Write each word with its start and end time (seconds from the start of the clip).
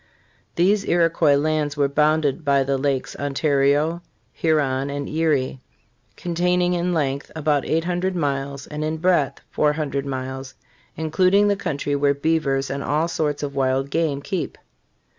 These 0.55 0.83
Iroquois 0.85 1.35
lands 1.35 1.77
were 1.77 1.87
bounded 1.87 2.43
by 2.43 2.63
the 2.63 2.75
Lakes 2.79 3.15
Ontario, 3.17 4.01
Huron 4.33 4.89
and 4.89 5.07
Erie, 5.07 5.61
"containing 6.15 6.73
in 6.73 6.91
length 6.91 7.31
about 7.35 7.65
800 7.67 8.15
miles 8.15 8.65
and 8.65 8.83
in 8.83 8.97
breadth 8.97 9.41
400 9.51 10.03
miles, 10.03 10.55
including 10.97 11.49
the 11.49 11.55
country 11.55 11.95
where 11.95 12.15
beavers 12.15 12.71
and 12.71 12.83
all 12.83 13.07
sorts 13.07 13.43
of 13.43 13.53
wild 13.53 13.91
game 13.91 14.23
keep." 14.23 14.57